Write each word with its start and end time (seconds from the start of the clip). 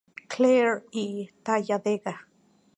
Clair 0.29 0.83
y 0.91 1.29
Talladega. 1.43 2.25